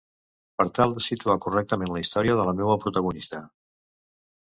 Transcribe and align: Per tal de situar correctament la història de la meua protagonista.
Per 0.59 0.65
tal 0.77 0.95
de 0.95 1.03
situar 1.07 1.35
correctament 1.43 1.91
la 1.97 2.01
història 2.05 2.37
de 2.39 2.47
la 2.47 2.55
meua 2.61 2.79
protagonista. 2.87 3.43